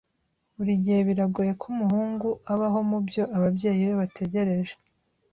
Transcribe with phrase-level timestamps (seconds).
[0.55, 4.73] Buri gihe biragoye ko umuhungu abaho mubyo ababyeyi be bategereje.